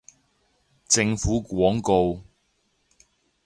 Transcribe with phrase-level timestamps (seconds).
[0.87, 2.23] 政府廣告